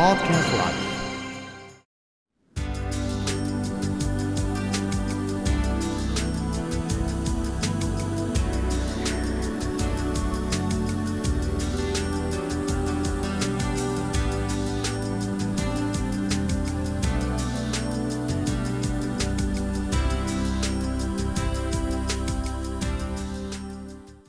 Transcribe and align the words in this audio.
podcast 0.00 0.50
live. 0.56 0.99